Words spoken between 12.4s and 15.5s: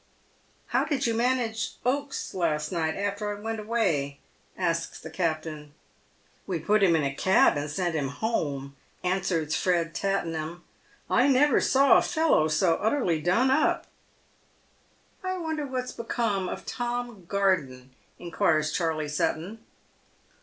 so utterly done up." 178 PAVED WITH GOLD. "I